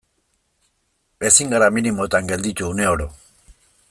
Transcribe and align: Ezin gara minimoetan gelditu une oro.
Ezin 1.29 1.53
gara 1.55 1.67
minimoetan 1.75 2.31
gelditu 2.31 2.71
une 2.71 2.89
oro. 2.95 3.11